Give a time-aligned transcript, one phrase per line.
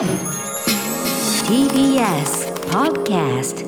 [0.00, 0.08] TBS
[2.70, 3.66] Podcast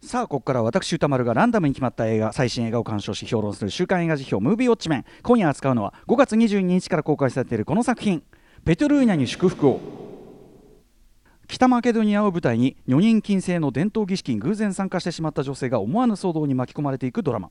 [0.00, 8.22] さあここから私歌丸がランダムに決まった映画最新映画を鑑賞し評論する週刊映画辞表「ムービーウォッチメン」今夜扱うのは5月22日から公開されているこの作品
[8.64, 9.80] 「ペトルーニャに祝福を」
[11.46, 17.50] 北マケドニアを舞台に女人禁制の伝統儀式に偶然参加してしまった女性が思わぬ騒動に巻き込まれていくドラマ。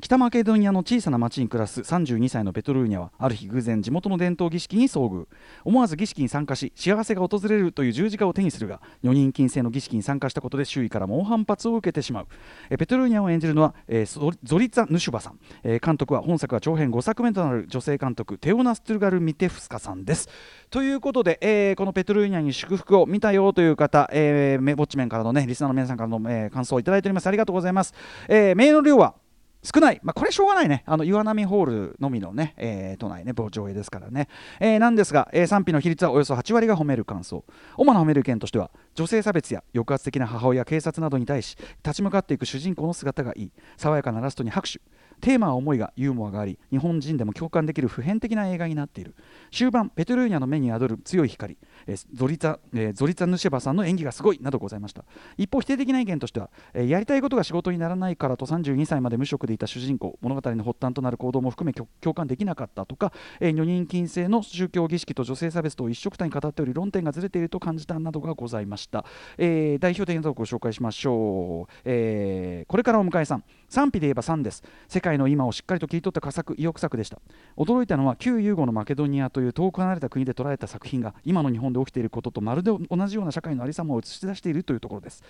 [0.00, 5.26] 北マケドニアの小さな町に暮らす32歳のペトルーニャはある日偶然地元の伝統儀式に遭遇。
[5.64, 12.26] 思わず儀式に参加し幸せが訪れるという十字架を手にするが女人禁制の儀式に参加したことで周囲から猛反発を受けてしまう。
[12.70, 20.28] えペトルーニャを演じるのは、えーゾリツァ・ヌシュバさん、えー監督は本作は長編5作目となる女性監督テオナス・トゥルガル・ミテフスカさんです。
[20.70, 27.26] ということで、えーこのペトルーニャに祝福を見たよという方、えー、ボッチメンからのねリスナーの皆さんからの、えー感想をいただいております。
[27.26, 27.92] ありがとうございます、
[28.28, 29.14] えー、メールの量は
[29.62, 34.28] 少ない、まあ、これしょうがないね、あの岩波ホールのみのね、えー都内ね、上映ですからね、
[34.60, 37.44] えーなんですが、えー賛否の比率はおよそ8割が褒める感想、
[37.76, 44.80] 主な褒める意見としては、女性差別や抑圧的な母親、警察などに対し、立ち向かっていく主人公の姿がいい、爽やかなラストに拍手、
[45.20, 49.14] テーマは思いがユーモアがあり、日本人でも共感できる普遍的な映画になっている、
[49.50, 55.04] 終盤、ペトルーニャの目に宿る強い光、えーゾリツァ、えーゾリツァ・ヌシェバさんの演技がすごいなどございました。
[55.36, 69.04] 一方、否定的な意見としては、えーやりたいことが仕事にならないからと32歳まで無職でいた主人公、物語の発端となる行動も含め共感できなかったとか、えー女人禁制の宗教儀式と女性差別と一緒くたに語っており、論点がずれていると感じたなどがございました。
[69.36, 71.72] えー代表的なところをご紹介しましょう。
[71.84, 74.62] えーこれからお迎えさん、賛否で言えば3です。
[74.88, 77.18] 世界の今をしっかりと切り取った佳作、意欲作でした。
[77.56, 85.22] 驚いたのは旧ユーゴのマケドニアという遠く離れた国で捉えた作品が今の日本で起きていることとまるで同じような社会のありさまを映し出しているというところです。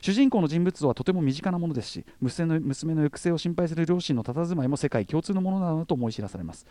[0.00, 6.66] 主人公の人物像はとても身近なものですし娘の娘の行く末を心配する両親の佇まいも世界共通のものなのだと思い知らされます。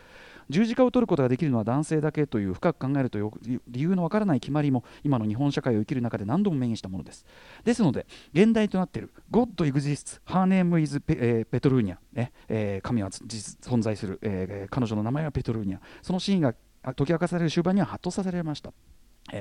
[0.48, 3.32] 十字架を取ることができるのは男性だけという深く考えるとよ
[3.68, 7.24] 理由のわからない決まりも今の日本社会を生きる中で何度も目にしたものです。
[7.64, 15.78] ですので現代となっている God exists Her name is ペ,、えーペトルーニャ、ねー神は実存在する、えー彼女の名前はペトルーニャ。
[16.02, 18.72] そのシーンが解き明かされる終盤にはハッとさせられました。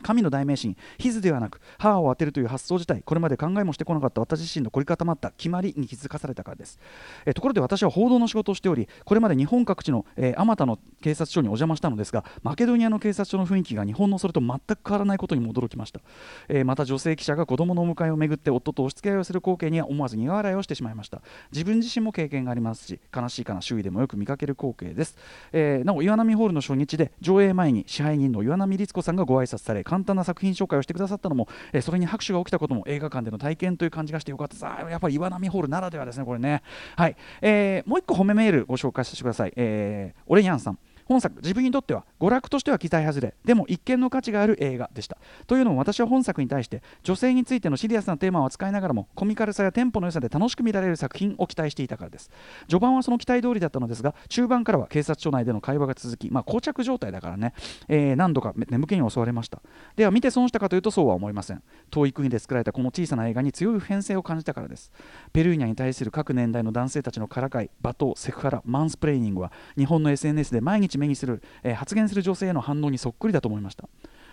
[0.02, 6.80] 神の代名詞に「ヒズ」ではなく「母を当てるという発想自体これまで考えもしてこなかった私自身の凝り固まった決まりに気づかされたからです、
[7.26, 10.06] えところで私は報道の仕事をしておりこれまで日本各地の
[10.38, 16.02] あまたの警察署にお邪魔したのですがマケドニアの警察署の雰囲気が日本のそれと全く変わらないことにも驚きました、
[16.50, 21.22] えーまた女性記者が子供のお迎えをめぐって夫と押し付け合いをする光景には思わず苦笑いをしてしまいました。
[21.52, 25.18] 自分自身も経験がありますし悲しいかな周囲でもよく見かける光景です、
[25.52, 34.56] えーなお岩波ホールの初日で上映前に支配人の岩波律子さんがご挨拶され簡単な作品紹介をしてくださったのも、えーそれに拍手が起きたことも映画館での体験という感じがしてよかった。
[34.56, 36.64] さあやっぱり岩波ホールならではですねこれね。
[36.96, 40.80] はい、えーもう一個褒めメールご紹介させてください、えー、オレニャンさん。
[41.06, 45.18] 本作自分にとっては娯楽としては期待外れでも一見の価値がある映画でした。
[45.48, 52.30] というのも私は本作に対して女性についてのシリアスなテーマを扱いながらもコミカルさやテンポの良さで楽しく見られる作品を期待していたからです。
[52.68, 57.54] 序盤はその期待通りだったのですが中盤からは警察署内での会話が続きまあ膠着状態だからね、
[57.88, 59.62] えー何度か眠気に襲われました。
[59.96, 61.62] では見て損したかというとそうは思いません。
[61.92, 64.92] 遠い国で作られたこの小さな映画に強い普遍性を感じたからです。
[65.34, 73.88] ペルーニャに対する各年代の男性たちのからかい罵倒セクハラマンスプレーニングは日本の SNS で毎日目にする、えー発言する女性への反応にそっくりだと思いました。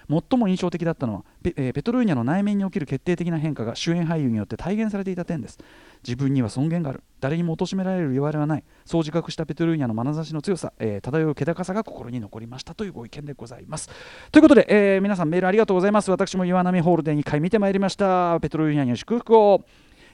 [0.08, 5.58] 最も印象的だったのはペ,、えーペトルーニャの内面に起きる決定的な変化が主演俳優によって体現されていた点です。
[6.06, 7.02] 自分には尊厳がある。
[7.20, 8.64] 誰にも貶められる言われはない。
[8.84, 13.88] そう自覚したペトルーニャの眼差しの強さ、えー漂う気高さが心に残りましたというご意見でございます。
[14.32, 16.10] ということで、えー皆さんメールありがとうございます。
[16.10, 18.38] 私も岩波ホールで2回見てまいりました。
[18.40, 19.64] ペトルーニャに祝福を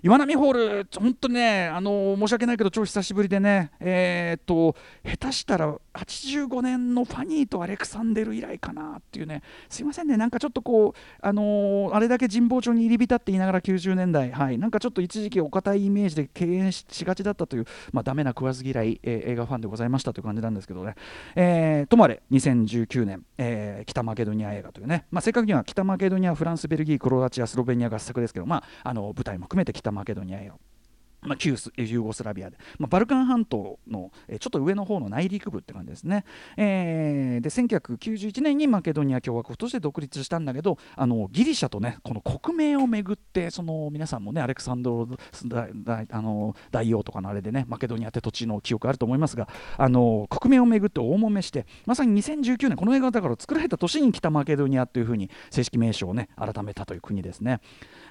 [0.03, 20.95] 岩波ホール、本当にね、あの申し訳ないけど、超久しぶりでね、えーっと、下手したら85年のファニーとアレクサンデル以来かなっていうね、すいませんね、なんかちょっとこう、あのあれだけ神保町に入り浸って言いながら90年代、はい、なんかちょっと一時期お堅いイメージで敬遠しがちだったという、まあ、ダメな食わず嫌い、えー映画ファンでございましたという感じなんですけどね、
[21.35, 30.61] えーともあれ、2019年、えー北マケドニア映画というね、まあ、正確には北マケドニア、フランス、ベルギー、クロアチア、スロベニア合作ですけど、まあ、あの舞台も含めて北たマケドニアよ。
[31.23, 36.25] まあ、旧スユーゴスラビアで、まあ、バルカン半島の、えちょっと上の方の内陸部って感じですね。
[36.57, 45.17] えーで1991年にマケドニア共和国として独立したんだけどあのギリシャとねこの国名をめぐってその皆さんもねアレクサンドロ
[45.47, 57.61] 大大あの大王とかのあれでねマケドニアって土地の記憶あると思いますがあの国名をめぐって大揉めしてまさに2019年この映画だから作られた年に北マケドニアというふうに正式名称をね改めたという国ですね。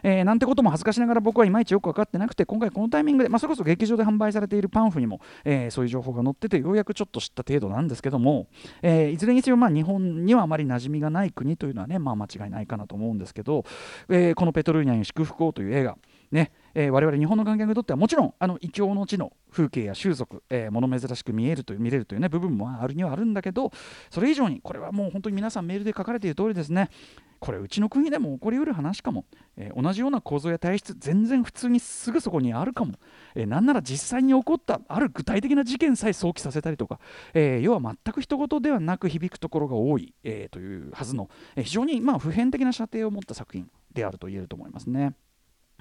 [0.04, 8.48] えーなんてことも恥ずかしながら僕はいまいちよく分かってなくて今回このタイミングで、まあ、それこそ劇場で販売されているパンフにも、えー、そういう情報が載っててようやくちょっと知った程度なんですけども、
[8.82, 13.66] えー、いずれにせよまあ日本にはあまり馴染みがない国というのはね、まあ、間違いないかなと思うんですけど、
[14.10, 15.98] えー、この「ペトルーニャに祝福を」という映画
[16.32, 23.72] ねえー、我々日本の観客にとってはもちろんあの異教の地の風景や習俗、えー、物珍しく見えるという見れるという、ね、部分もあるにはあるんだけど
[24.12, 26.92] それ以上にこれはもう本当に皆さんメールで書かれている通りですね
[27.40, 29.26] これうちの国でも起こりうる話かも、
[29.58, 32.94] えー、同じような構造や体質全然普通にすぐそこにあるかも、
[33.34, 37.00] えー、なんなら実際に起こったある具体的な事件さえ想起させたりとか、
[37.34, 45.14] えー、要は全く人事ではなく響くところが多い、えというはずの、え非常にまあ普遍的な射程を持った作品であると言えると思いますね。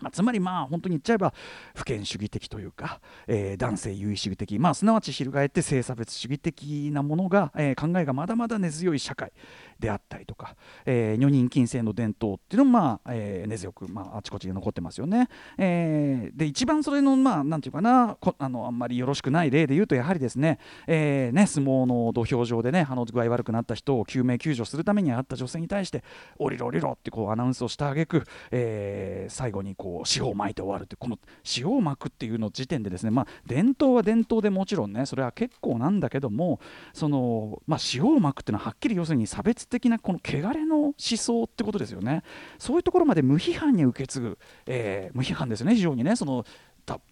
[0.03, 1.33] まあ、つまりまあ本当に言っちゃえば
[1.75, 9.33] 不権主義的というか、えー、男性優位主義的、まあ、すなわち翻って性差別主義的なものが、えー、考えがまだまだ根強い社会。
[9.79, 15.29] であったりとか、えー、女人禁制の伝統っていうのも、まあえー、根強く、まあ、あちこちに残ってますよね。
[15.57, 26.05] えー、で一番それのまあなんていうかなあのあんまりよろしくない例で言うとやはりですね,、えーね、相撲の土俵上でねあの具合悪くなった人を救命救助するためにあった女性に対して
[26.39, 31.19] 降りろ降りろってこうアナウンスをしたあげく、えー、最後にこうこう塩をまいて終わるってこの
[31.57, 36.59] 塩をまくっていうの時点でですねまあ伝統は伝統でもちろんねそれは結構なんだけども
[36.93, 42.23] そのまあ塩をまくっていうのははっきり要するに差別的なこの汚れの思想ってことですよね。
[42.59, 45.75] そういうところまで無批判に受け継ぐ、えー、無批判ですよね。
[45.75, 46.45] 非常にねその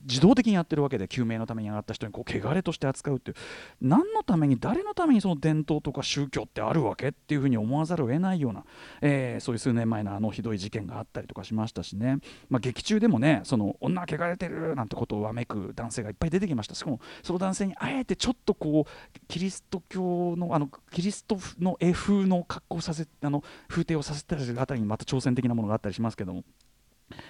[0.03, 3.37] 自動的にやってるわけで救命のために上がった人にこう汚れとして扱うっていう。
[3.81, 8.65] 何のために誰のためにその伝統とか宗教ってあるわけっていうふうに思わざるを得ないような、
[9.00, 12.19] えー、そういう数年前のあのひどい事件があったりとかしましたしね、
[12.49, 16.75] まあ、劇中でもねその女汚れてるなんてことをわめく男性がいっぱい出てきました。
[16.75, 26.44] しかもその男性にあえてちょっとこうキリスト教のあのキリストの絵風の格好させあの風景をさせたりするあたりにまた挑戦的なものがあったりしますけども。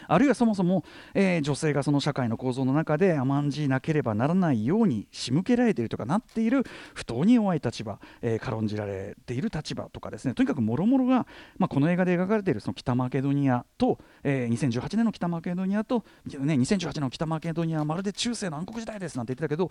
[0.09, 0.85] あるいはそもそも、
[1.15, 6.63] えー、女性がその社会の構造の中で甘んじなければならないように仕向けられているとかなっている
[6.95, 10.35] 不当に弱い立場、えー、軽んじられている立場とかですね。
[10.35, 11.27] とにかくもろもろが、
[11.59, 19.71] まあ、この映画で描かれているその北マケドニアと、えー、2018年の北マケドニアと、ね、2018年の北マケドニアはまるで中世の暗黒時代ですなんて言ってたけど、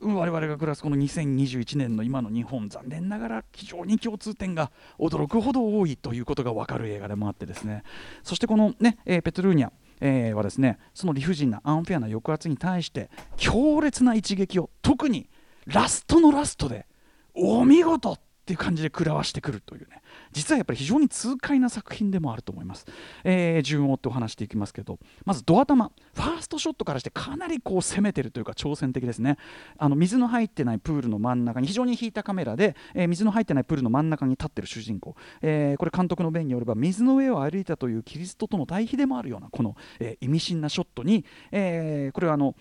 [0.00, 7.82] うん、我々が暮らすこの2021年の今の日本残念ながら非常に共通点が驚くほど多いということが分かる映画でもあってですね。
[8.22, 9.70] そしてこのね、えー、ペトルーニャ
[10.00, 15.30] えー、はですねその理不尽なアンフェアな抑圧に対して強烈な一撃を特に
[15.66, 16.86] ラストのラストで
[17.34, 20.02] お見事っていう感じで食らわしてくるというね。
[20.32, 22.84] 実はやっぱり非常に痛快な作品でもあると思います、
[23.24, 29.38] えー、順を追ってお話していきますけどまずドア玉ファーストショットからしてかなりこう攻めてるというか挑戦的ですね。
[29.78, 42.54] あの水の入ってないプールの真ん中に非常に引いたカメラで、えー、水の入ってないプールの真ん中に立ってる主人公、えー、これ監督の弁によれば水の上を歩いたというキリストとの対比でもあるようなこの、え意味深なショットに、えこれはあの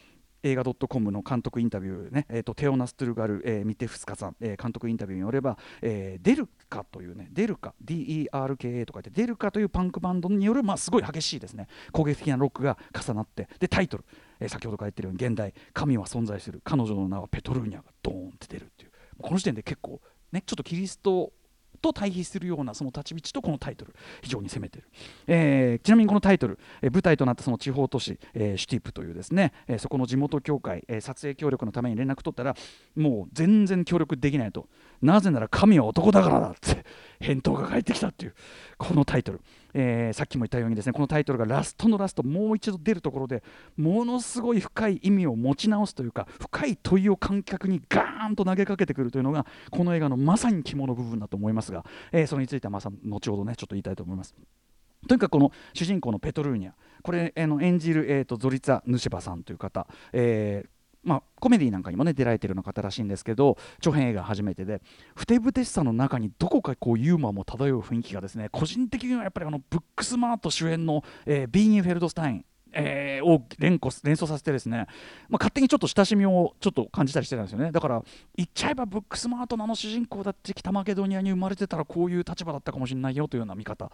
[0.43, 14.05] 映画 .com の監督インタビューね、えーと、テオナス・トゥルガル、えー、ミテフスカさん、えー、監督インタビューによれば、えー、デルカというね、デルカ、DERKA とか言って、デルカというパンクバンドによる、まあ、すごい激しいですね、攻撃的なロックが重なって、で、タイトル、
[14.39, 18.91] えー、先ほどから言ってるように、現代、神は存在する、彼女の名はペトルーニャがドーンって出るっていう、
[19.21, 20.01] この時点で結構、
[20.31, 21.31] ね、ちょっとキリスト
[21.83, 24.85] と対比するようなその立ち位置とこのタイトル非常に攻めてる、
[25.27, 32.55] えー、ちなみにこのタイトル、えー、舞台となったその地方都市、えー、シュティップというですね、え、そこの地元協会、え、撮影協力のために連絡取ったら
[32.95, 34.67] もう全然協力できないと。
[35.01, 36.85] なぜなら神は男だからだって
[37.19, 38.35] 返答が返ってきたっていう
[38.77, 39.41] このタイトル、
[39.73, 43.43] えー、さっきも言ったようにですねこのタイトルがラストのラストもう一度出るところで
[43.77, 54.35] ものすごい深い意味を持ち直すというか深い問いを観客にガーンと投げかけてくるというのがこの映画のまさに肝の部分だと思いますが、えー、それについてはまさ後ほどねちょっと言いたいと思います。
[55.07, 60.69] とにかくこの主人公のペトルーニャこれ、えー、の演じる、えーと、ゾリツァ・ヌシェバさんという方、えー、
[61.03, 64.81] まあ、コメディなんかにもね出られてるような方らしいんですけど長編映画初めてで
[65.15, 74.87] ふてぶてしさの中にどこかこうユーモアも漂う雰囲気がですね個人的にはやっぱりあのブックスマート主演の、えー、ビーニー・フェルドスタインえー、を連呼連想させてですね、まあ、
[75.33, 77.71] 勝手にちょっと親しみをちょっと感じたりしてたんですよね。
[77.71, 78.03] だから
[78.35, 83.91] 言っちゃえばブックスマートのあの主人公だって北マケドニアに生まれてたらこういう立場だったかもしれないよというような見方、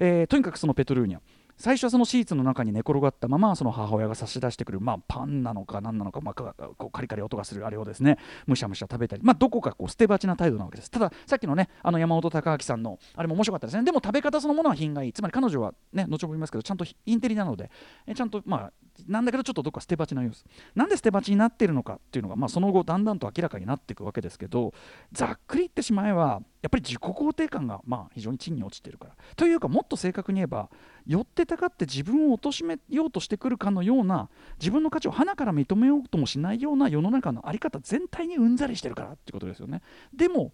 [0.00, 1.20] えー、とにかくそのペトルーニャ。
[1.56, 8.18] 最初はそのシーツの中に寝転がったままその母親が差し出してくる、まあ、パンなのか何なのか、まあ、こうカリカリ音がするあれをですね。
[8.46, 10.90] むしゃむしゃ食べたり、まあ、どこかこう捨て鉢な態度なわけです。
[10.90, 13.84] たださっきのねあの山本隆明さんのあれも面白かったですね。
[13.84, 15.12] でも食べ方そのものは品がいい。
[15.12, 17.70] つまり彼女はね後ほど言いますけどちゃんとインテリなので
[18.06, 18.72] えちゃんとまあ
[19.08, 20.44] なんだけどちょっとどっか捨て鉢な様子
[20.74, 24.74] なんで捨て鉢になっているのかっていうのが、まあ、その後だんだんと明らかになっていくわけですけど
[25.12, 29.14] ざっくり言ってしまえばやっぱり自己肯定感がまあ非常に地に落ちてるから。
[29.36, 30.68] というかもっと正確に言えば
[31.06, 34.28] 寄ってたかって自分を貶めようとしてくるかのような
[34.60, 39.82] 自分の価値を花から認めようともしないような世の中の在り方全体にうんざりしてるからってことですよね。
[40.14, 40.52] でも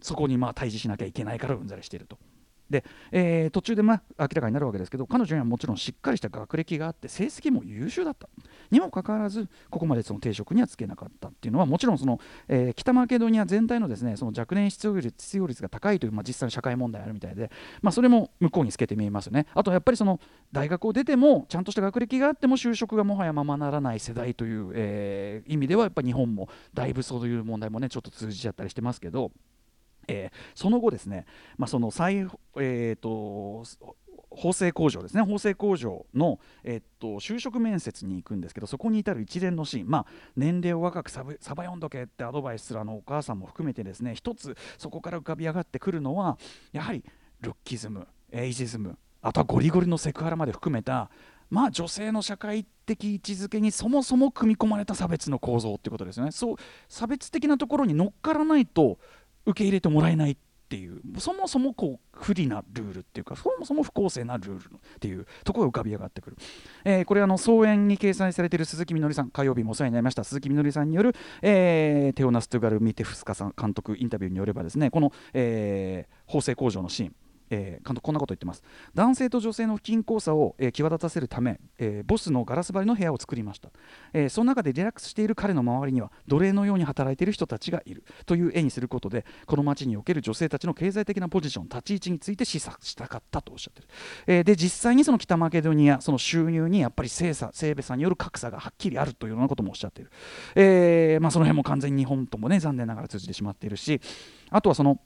[0.00, 2.18] そこにまあ対峙しなきゃいけないからうんざりしてると。
[2.70, 8.28] で、えー、途中でまあ明らかになるわけですけど彼女にはもちろんしっかりした学歴があって成績も優秀だった
[8.70, 17.50] にもかかわらずここまでその定職にはつけなかったっていうのはもちろんその、えー、北マケドニア全体のですねその若年失業率失業率が高いという、まあ、実際の社会問題あるみたいで、
[17.82, 20.20] まあ、それも向こうにつけて見えますよねあとやっぱりその
[20.52, 29.30] 大学を出てもちゃんとした学歴があっても就職がもはやままならない世代という、えー、意味ではやっぱり日本もだいぶそういう問題もねちょっと通じちゃったりしてますけど。
[30.08, 33.64] えー、その後ですね、まあ、その再、えーと、
[34.30, 46.38] 縫製工場ですね縫製工場の、えっと、就職面接に行くんですけどそこに至る一連のシーン、まあ、年齢を若くサバ読んどけってアドバイスするあのお母さんも含めてですね一つそこから浮かび上がってくるのは
[46.72, 47.04] やはり
[47.40, 51.10] ルッキズムエイジズムあとはゴリゴリのセクハラまで含めた
[51.48, 56.32] まあ、女性の社会的位置づけにそもそも組み込まれた差別の構造っていうことですよね。
[56.32, 56.56] そう
[56.88, 58.98] 差別的なところに乗っからないと
[59.46, 66.36] 受け入れてもらえないっていうそもそもこう不利なルールっていうかそもそも不公正なルールっていうところが浮かび上がってくる、
[66.84, 70.24] えー、これあの総演に掲載されている鈴木みのりさん火曜日もお世話になりました。
[70.24, 77.14] 鈴木みのりさんによる、えー、テオナス・トゥガル・ミテフスカさん監督インタビューによればですねこの、えー、縫製工場のシーン
[77.50, 78.62] えー、監督こんなこと言ってます。
[78.94, 83.70] 男性と女性の不均衡さを、えー、際立たせるため、えー、ボスのガラス張りの部屋を作りました、
[84.12, 88.04] え、その中でリラックスしている彼の周りには奴隷のように働いている人たちがいる。
[88.24, 93.88] という絵にすることでこの街における女性たちの経済的なポジション立ち位置について示唆したかったとおっしゃってる、
[94.26, 100.10] え、で実際にその北マケドニアその収入にやっぱり性差性別差による格差がはっきりあるというようなこともおっしゃっている、
[100.54, 104.00] えまあ、その辺も完全に日本ともね残念ながら通じてしまっているし
[104.50, 105.00] あとはその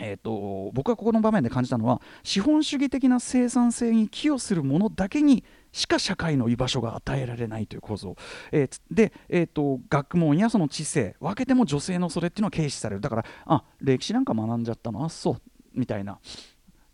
[0.00, 8.16] えーと、僕がここの場面で感じたのは資本主義的な生産性に寄与するものだけにしか社会の居場所が与えられないという構造、
[8.52, 13.00] えー、で、えーと、学問やその知性分けても女性のそれっていうのは軽視される。
[13.02, 15.04] だからあ歴史なんか学んじゃったの？
[15.04, 15.40] あそう。
[15.74, 16.18] みたいな。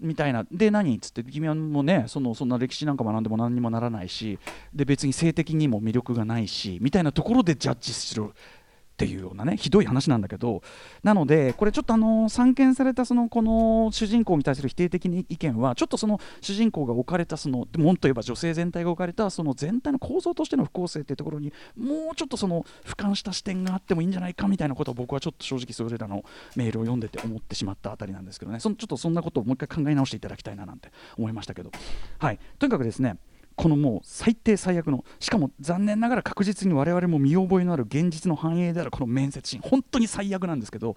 [0.01, 0.45] みたいな。
[0.51, 0.95] で何？
[0.97, 4.39] っつって君はもうねそのそんな歴史なんか学んでも何にもならないし
[4.73, 8.31] で別に性的にも魅力がないしみたいなところでジャッジする。
[8.99, 10.61] っていうようなねひどい話なんだけど
[11.05, 26.25] なのでこれちょっとあの散見されたそのこの主人公に対する否定的な意見はちょっとその主人公が置かれたそのもっと言えば女性全体が置かれたその全体の構造としての不公正っていうところにもうちょっとその俯瞰した視点があってもいいんじゃないかみたいなことを僕はちょっと正直それらの
[26.57, 28.59] メールを読んでて思ってしまったあたりなんですけどね。
[28.59, 31.71] そのちょっとそんなことをもう一回考え直していただきたいななんて思いましたけど。
[32.19, 32.41] はい。
[32.59, 33.17] とにかくですね
[33.59, 39.69] このもう最低最悪のしかも残念ながら確実に我々も見覚えのある現実の繁栄であるこの面接シーン。
[39.69, 40.95] 本当に最悪なんですけど。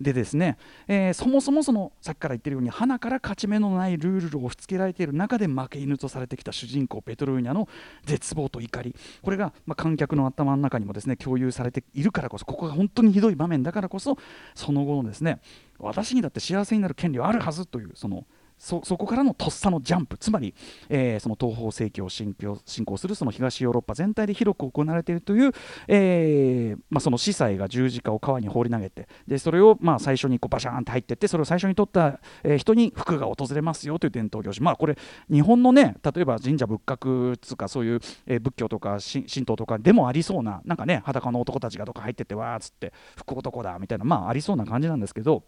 [0.00, 0.56] でですね、
[0.86, 7.68] えー、そもそもそのさっきから言ってるように鼻から勝ち目のないルールを押し付けられている中で負け犬とされてきた主人公ペトローニャの
[8.04, 8.94] 絶望と怒り。
[9.20, 14.16] これがま観客の頭の中にもですね共有されているからこそここが本当にひどい場面だからこそ
[14.54, 15.40] その後のですね
[15.80, 18.24] 私にだって幸せになる権利はあるはずというその
[18.64, 20.16] そこからのとっさのジャンプ。
[20.16, 20.54] つまり、
[20.88, 25.52] えー、その東方正教を進行するその東ヨーロッパ全体で広く行われているという、
[25.86, 32.20] えーまあ、その司祭が十字架を川に放り投げてでそれをまあ最初にこうバシャーンって入っていってそれを最初に取った、
[32.56, 34.62] 人に福が訪れますよという伝統行事。
[34.62, 34.96] まあこれ
[35.30, 45.44] 日本のね例えば神社仏閣つかそういう、仏教とか神道とかでもありそうななんかね裸の男たちがどっか入ってってわーっつって福男だみたいなまあありそうな感じなんですけど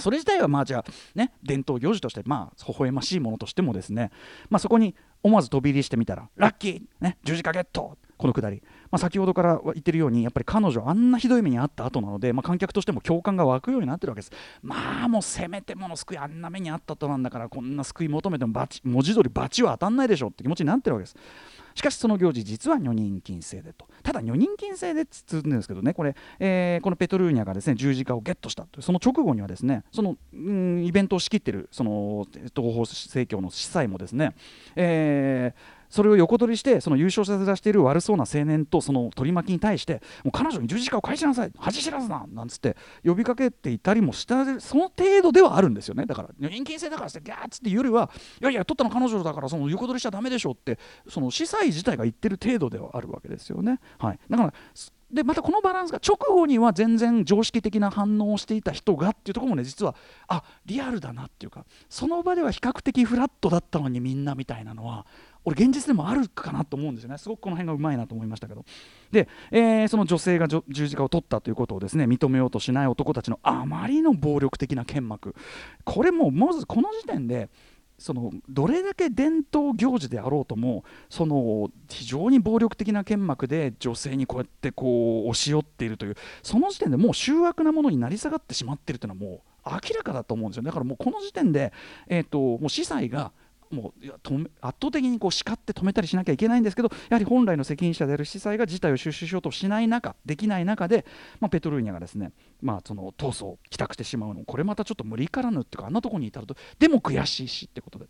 [0.00, 4.10] それ自体はまあじゃあね伝統行事としてまあ微笑ましいものとしてもですね、
[4.50, 14.32] まあ、そこに思わず飛び入りしてみたらラッキー、ね、十字架ゲットこのくだり、まあ、先ほどから言ってるようにやっぱり彼女あんなひどい目にあった後なので、まあ、観客としても共感が湧くようになってるわけです。
[14.62, 21.16] まあもうせめてもの救いあんな目にあった後なんだからこんな救い求めてもバチ文字通りバチは当たんないでしょうって気持ちになってるわけです。
[21.76, 23.86] しかしその行事実は女人禁制でと。
[24.02, 34.34] ただ女人禁制でっつうんですけどねこれ、えー、このペトルーニャがですね十字架をゲットしたというその直後にはですねその、うん、イベントを仕切ってるその東方正教の司祭もですね、
[34.74, 46.06] えーそれを横取りしてその優勝させ出している悪そうな青年とその取り巻きに対してもう彼女に十字架を返しなさい恥知らずななんつって呼びかけていたりもしたその程度ではあるんですよね。
[46.06, 50.78] だから人間性だからってギャーッつっていうよりはいやいや取ったの彼女だからその横取りしちゃだめでしょって
[51.08, 53.80] その司祭自体が言ってる程度ではあるわけですよね。
[53.98, 54.52] はい、だから
[55.10, 59.94] でまたこのバランスが直後には全然常識的な反応をしていた人がっていうところもね実は
[60.26, 65.06] あリアルだなっていうかその場では比較的フラットだったのにみんなみたいなのは
[65.46, 67.18] 俺現実でもあるかなと思うんですよね。
[67.18, 68.64] すごくこの辺がうまいなと思いましたけど。
[69.12, 75.36] で、えー、その女性が十字架を取ったということをですね認めようとしない男たちのあまりの暴力的な剣幕。
[75.84, 77.48] これもまずこの時点で
[77.96, 90.62] そのどれだけ伝統行事であろうともその非常に暴力的な剣幕で女性にこうやってこう押し寄っているというその時点でもう醜悪なものになり下がってしまっているというのはもう明らかだと思うんですよ。
[90.62, 91.72] だからもうこの時点で、
[92.06, 93.32] えーと、もう司祭が
[93.70, 94.06] もう
[94.60, 101.04] 圧倒的にこう叱って止めたりしなきゃいけないんですけどやはり本来の責任者である司祭が事態を収拾しようとしない中できない中で、
[101.40, 102.32] まあ、ペトルーニャがですね、
[102.62, 108.06] まあ、その逃走帰宅してしまうのこれまたちょっと無理からぬっていうかあんなところに至るとでも悔しいしってことで。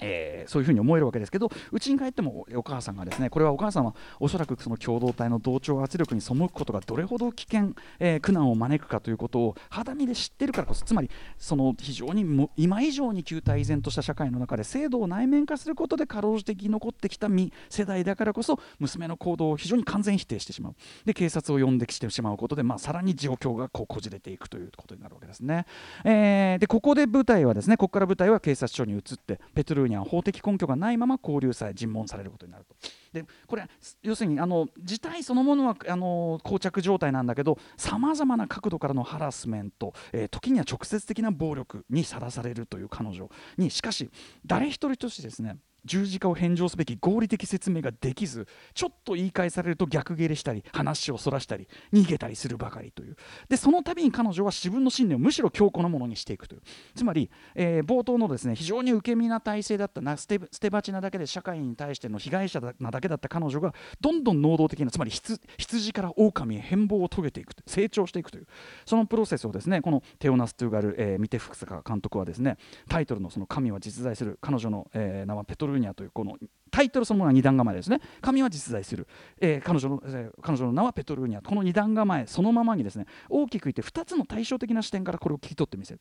[0.00, 20.74] えー、そういうふうに思えるわけですけどうちに帰ってもお母さんがですねこれはお母さんはおそらくその共同体の同調圧力に背くことがどれほど危険、えー、苦難を招くかということを肌身で知ってるからこそつまりその非常にも今以上に旧態依然とした社会の中で制度を内面化することでかろうじて生き残ってきた身世代だからこそ娘の行動を非常に完全否定してしまう。
[21.04, 25.66] で警察を呼んできてしまうことで、まあ、さらに状況がこうこじれていくということになるわけですね、
[26.04, 32.76] えー、でここで舞台はですねここから舞台は警察署に移ってペトル留には法的根拠がないまま交流され尋問されることになると。
[33.12, 33.66] でこれ
[34.02, 44.10] 要するにあの事態そのものはあの膠着状態なんだけどさまざまな角度からのハラスメント、えー、時には直接的な暴力にさらされるという彼女にしかし
[44.44, 53.16] 誰一人としてですね十字架を返上すべき合理的説明ができずちょっと言い返されると逆ギレしたり話をそらしたり逃げたりするばかりという。
[53.48, 56.62] でその度に彼女は自分の信念をむしろ強固なものにしていくという。
[56.94, 68.46] つまり、えー、冒頭のですね非常に受け身な体制だったな捨て捨て鉢なだけで社会に対しての被害者なだけだった彼女がどんどん能動的なつまり羊から狼へ変貌を遂げていく成長していくという。
[68.84, 72.56] そのプロセスをですねこのテオナス・トゥーガル、えー、ミテフクサ監督はですね
[72.88, 76.36] タイトルのその神は実在する彼女の、えー、名はペトルルニアというこの
[76.70, 78.00] タイトルそのものは二段構えですね。
[78.20, 79.06] 神は実在する、
[79.40, 81.42] えー、彼女の、えー、彼女の名はペトルーニャ。
[81.42, 86.00] この二段構えそのままにですね大きく言って2つの対照的な視点からこれを聞き取ってみせる。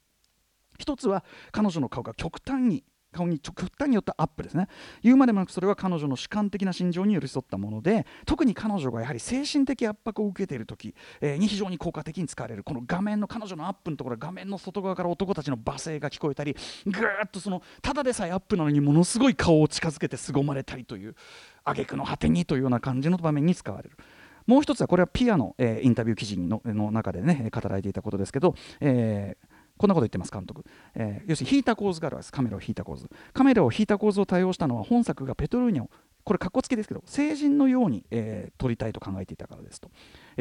[0.77, 2.83] 一つは彼女の顔が極端に
[3.15, 4.67] 顔に極端によってアップですね
[5.01, 16.55] 言うまでもなくそれは彼女の主観的な心情に寄り添ったもので特に彼女がやはり精神的圧迫を受けている時、え、に非常に効果的に使われるこの画面の彼女のアップのところ画面の外側から男たちの罵声が聞こえたり
[16.85, 21.15] ぐーっとそのただでさえアップなのにものすごい顔を近づけて凄まれたりという
[21.63, 23.97] 挙句の果てにというような感じの場面に使われる。
[24.45, 32.31] もう一つはこれはピアノ、えー、インタビュー記事のの中でね語られていたことですけど、えーこんなこと言ってます監督、えー、要するに引いた構図があるわけです。
[32.31, 33.09] カメラを引いた構図。
[33.33, 35.89] カメラを引いた構図を対応したのは本作がペトルーニャを
[36.23, 39.91] これかっこつけですけど成人のように、えー、撮りたいと考えていたからですと、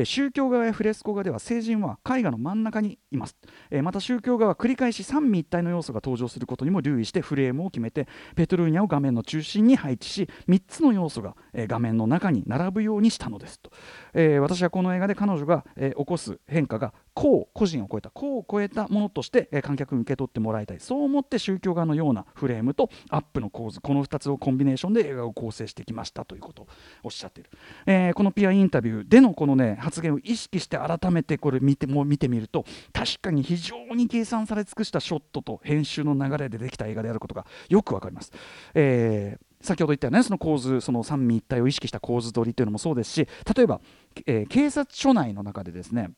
[0.04, 3.36] 宗教画やフレスコ画では聖人は絵画の真ん中にいます、
[3.70, 13.70] えまた宗教画は繰り返し三位一体の要素が登場することにも留意してフレームを決めてペトルーニャを画面の中心に配置し3つの要素が、え画面の中に並ぶようにしたのですと、
[14.14, 20.80] え私はこの映画で彼女が、え起こす変化が個個人を超えた個を超えたものとして、え観客に受け取ってもらいたい。
[20.80, 26.68] そう思って宗教画のようなフレームとアップの構図この2つをコンビネーションで映画を構成してきましたということを
[27.04, 27.50] おっしゃっている、
[27.86, 38.32] え、このピアインタビューでのこのね発言を意識して改めてこれ見てもう見てみると確かに非常に計算され尽くしたショットと編集の流れでできた映画であることがよくわかります。
[38.74, 43.80] えー先ほど言ったよねその構図その三位一体を意識した構図取りというのもそうですし例えば、
[44.26, 46.10] えー、警察署内の中でですね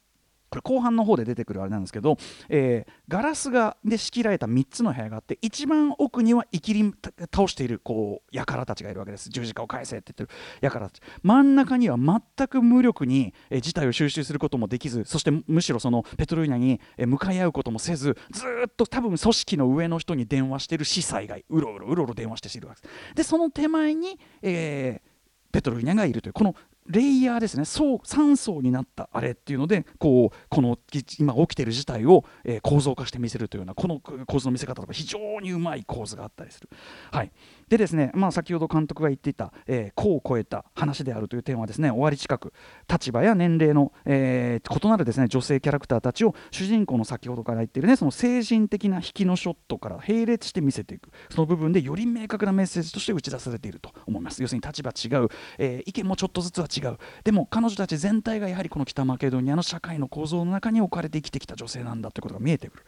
[0.57, 2.17] これ後半の方で出てくるあれなんですけど、
[2.49, 6.95] えー、ガラスがで仕切られた3つの部屋があって一番奥には生きり
[7.35, 9.29] 倒しているこう輩たちがいるわけです。
[9.29, 10.71] 十字架を返せって言ってる。
[10.71, 11.01] 輩たち。
[11.23, 23.15] 真ん中には全く無力に、えー、事態を収集することもできずそしてむしろそのペトルーニャに、えー、向かい合うこともせずずっと多分組織の上の人に電話してる司祭がうろうろうろうろ電話しているわけです。
[23.17, 25.17] でその手前に、えー
[25.57, 26.33] ペトルーニャがいるという。
[26.35, 26.55] この
[26.89, 27.65] レイヤーですね。
[27.65, 30.79] 層3層になったあれっていうのでこうこの
[31.19, 36.69] 今起きている事態を、えー、構造化して見せるというようなこの構図の見せ方とか非常にうまい構図があったりする。
[37.11, 37.33] はい。
[37.69, 42.53] でですね、まあ、先ほど監督が言っていた、えー、個を超えた話であるという点はですね終わり近く
[42.89, 51.11] 立場や年齢の、えー、異なるですね女性キャラクターたちを主人公の先ほどから言っているねその精神的な引きのショットから並列して見せていく。
[51.31, 54.43] その部分でより明確なメッセージとして打ち出されていると思います。
[54.43, 62.85] 要するに立場違う、えー、意見もちょっとずつは違うでも彼女たち全体がやはりこの北マケドニアの社会の構造の中に置かれて生きてきた女性なんだということが見えてくる。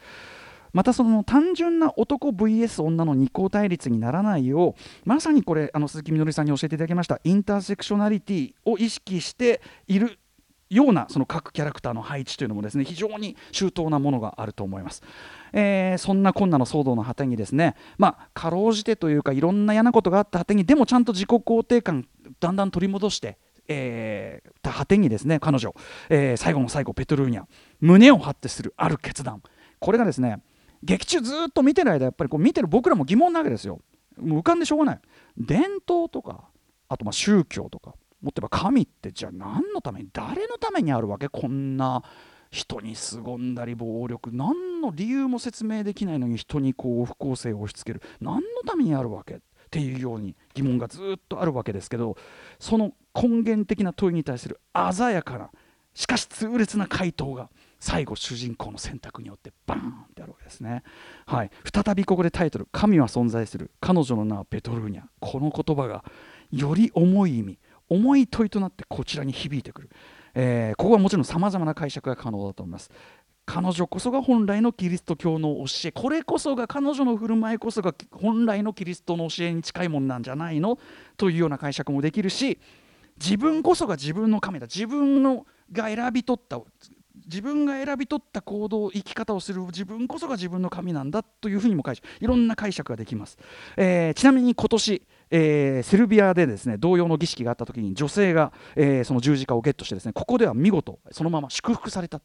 [0.72, 10.18] またその単純な男 VS 女の二項対立にならないようまさにこれあの鈴木みのりさんに教えていただきましたインターセクショナリティを意識している
[10.70, 15.02] ようなその各キャラクターの配置というのもですね非常に周到なものがあると思います。
[15.52, 22.06] えー、そんなこんなの騒動の果てにですねまあかろうじてというかいろんな嫌なことがあった果てにでもちゃんと自己肯定感
[22.38, 23.38] だんだん取り戻して
[23.68, 25.74] えー、果てにですね彼女、
[26.08, 27.44] えー、最後の最後ペトルーニャ
[27.80, 29.42] 胸を張ってするある決断。
[29.78, 30.42] これがですね
[30.82, 33.80] 劇中ずっと見てる間やっぱりこう見てる僕らも疑問なわけですよ。
[34.16, 35.00] もう浮かんでしょうがない。
[35.36, 36.44] 伝統とか
[36.88, 41.28] あとまあ宗教とかもっと言えば神ってじゃあ何のために誰のためにあるわけ？
[41.28, 42.02] こんな
[42.50, 44.30] 人に凄んだり暴力。
[44.32, 48.02] 何の理由も説明できないのに人にこう不公正を押し付ける。
[48.20, 49.40] 何のためにあるわけ？
[49.68, 52.16] っていうように疑問がずっとあるわけですけど
[52.58, 54.60] その根源的な問いに対する
[54.92, 55.50] 鮮やかな
[55.92, 60.82] しかし痛烈な回答が最後主人公の選択によってバーンってあるわけですね、
[61.26, 66.04] はい、再びここでタイトル「神は存在する彼女の名はペトルーニャ」この言葉が
[66.50, 67.58] より重い意味
[67.90, 69.90] 重い問いとなってこちらに響いてくる、
[70.34, 72.90] えー、ここはもちろんさまざまな解釈が可能だと思います。
[73.50, 80.78] 彼女こそが本来のキリスト教の教えこれこそが彼女の振る舞いこそが本来のキリストの教えに近いものなんじゃないの？
[81.16, 82.58] というような解釈もできるし
[83.18, 84.66] 自分こそが自分の神だ。
[84.66, 86.60] 自分のが選び取った
[87.24, 91.22] 自分が選び取った行動生き方をする自分こそが自分の神なんだ。
[91.22, 93.38] というふうにも解釈いろんな解釈ができます、
[93.78, 102.20] えー、ちなみに今年、えー、セルビアでですね同様の儀式があった時に女性が、えー、その十字架をゲットしてですねここでは見事そのまま祝福された。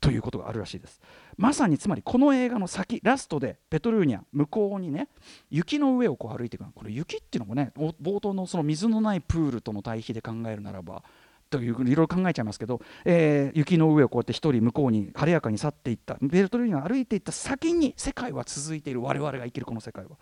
[0.00, 1.00] ということがあるらしいです
[1.36, 5.08] まさにつまりこの映画の先ラストでペトルーニャ向こうにね
[5.50, 11.02] 雪の上をこう歩いていくこれ雪っていうのもね冒頭のその水のないプールとの対比で考えるならば
[11.50, 20.16] といういろいろ考えちゃいますけど、えー、雪の上をこうやって一人向こうに晴れやかに去っていったベルトルーニャが歩いていった先に世界は続いている我々が生きるこの世界は。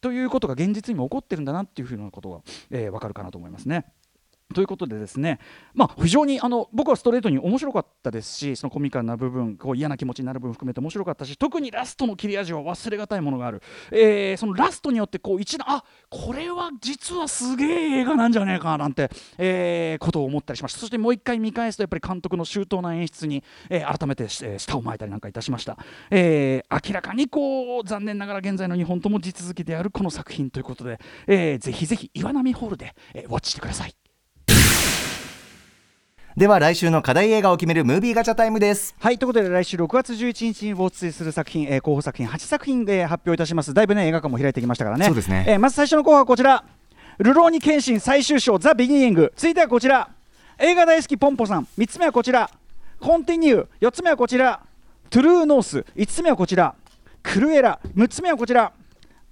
[0.00, 3.86] ということが現実にも起こってるんだなっていうふうなことが、えー、分かるかなと思いますね。
[4.54, 5.38] ということでですね、
[5.74, 20.78] まあ、非常にあの僕はストレートに面白かったですしそのコミカルな部分こう嫌な気持ちになる部分含めて面白かったし特にラストの切れ味は忘れがたいものがある、えー、そのラストによってこう一段あこれは実はすげえ映画なんじゃねえかなんて、えー、ことを思ったりしました。
[20.78, 25.76] そしてもう一回見返すとやっぱり監督の周到な演出に、えー、改めて、えー、舌を巻いたりなんかいたしました、
[26.10, 34.03] えー、明らかにこう残念ながら現在の日本とも地続きであるこの作品ということで、えー、ぜひぜひ岩波ホールで、えー、ウォッチしてください。
[36.36, 38.96] では来週の課題映画を決めるムービーガチャタイムです。
[38.98, 45.06] はいということで来週6月11日に没追する作品、えー、候補作品8作品で発表いたしますだいぶね映画館も開いてきましたからね。
[45.06, 46.64] そうですね、えー、まず最初の候補はこちら
[47.18, 50.08] 「るろうに剣心最終章ザ・ビギニング」続いてはこちら。
[50.58, 51.68] 映画大好きポンポさん。
[51.78, 52.50] 3つ目はこちら。
[52.98, 53.88] コンティニュー。
[53.88, 54.60] 4つ目はこちら。
[55.10, 55.86] トゥルーノース。
[55.94, 56.74] 5つ目はこちら。
[57.22, 57.78] クルエラ。
[57.94, 58.72] 6つ目はこちら。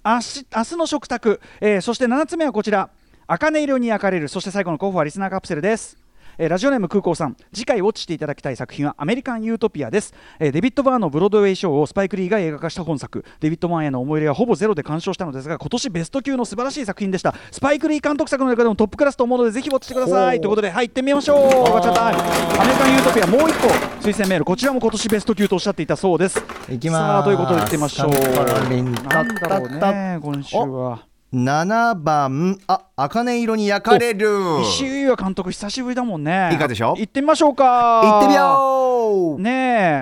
[0.05, 2.89] 明日明日の食卓、えー、そして7つ目はこちら。
[3.27, 4.29] 茜色に焼かれる。
[4.29, 6.02] そして最後の候補はリスナーカプセルです
[6.37, 7.35] えー、ラジオネーム空港さん。
[7.53, 13.23] 次回ウォッチしていただきたい作品はアメリカン・ユートピアです、えー、デビッド・バーンのブロードウェイショーをスパイク・リーが映画化した本作。
[13.39, 17.33] デビッド・バーンへの思い入れはほぼゼロで鑑賞したのですが今年ベスト級の素晴らしい作品でした。
[17.51, 20.39] スパイク・リー監督作の中でもトップクラスと思うのでぜひウォッチしてください。
[20.39, 21.73] ということではい行ってみましょう。
[21.73, 23.67] ガチャタイムアメリカン・ユートピアもう一個
[24.07, 26.43] 推薦メールこちらも今年ベスト級とおっしゃっていたそうです。
[26.69, 26.99] いきます。
[26.99, 28.09] さあということで行ってみましょう。
[28.09, 32.59] なんだろうね今週は7番。
[32.67, 34.61] あ茜色に焼かれる。
[34.61, 36.49] 石井優監督久しぶりだもんね。
[36.51, 38.01] いいかでしょ行ってみましょうか。
[38.01, 39.41] 行ってみよう。
[39.41, 39.51] ね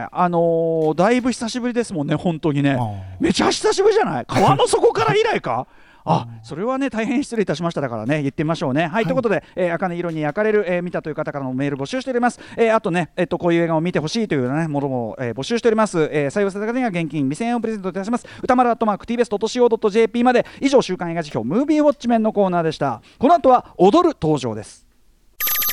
[0.04, 2.78] えあのー、だいぶ久しぶりですもんね本当にね。
[3.22, 4.26] めちゃ久しぶりじゃない？
[4.28, 5.67] 川の底から以来か？
[6.05, 8.83] あそれはね大変失礼いたしましただからね言ってみましょうね。
[8.83, 18.27] はい、はい、ということで、えー、茜色に焼かれる、えー、見たという方からのメール募集しております、えー、あとねえっ、とこういう映画を見てほしいというねものも、えー、募集しております、えー、採用された方には現金2000円をプレゼントいたします。
[18.41, 20.45] 歌丸アットマーク TBS.CO.JP まで。
[20.59, 23.01] 以上週刊映画辞表ムービーウォッチメンのコーナーでした。
[23.19, 24.85] この後は踊る登場です。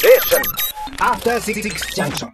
[0.04, 0.18] え
[0.98, 2.32] After 66 junction.